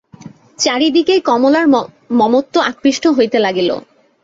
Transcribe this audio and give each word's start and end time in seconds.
চারি 0.59 0.87
দিকেই 0.95 1.21
কমলার 1.21 1.65
মমত্ব 2.19 2.55
আকৃষ্ট 2.69 3.03
হইতে 3.17 3.37
লাগিল। 3.39 3.69